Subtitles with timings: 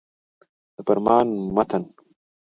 [0.75, 1.83] د فرمان متن.